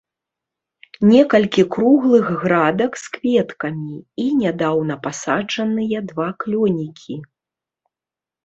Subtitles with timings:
[1.09, 7.15] Некалькі круглых градак з кветкамі, і нядаўна пасаджаныя два клёнікі.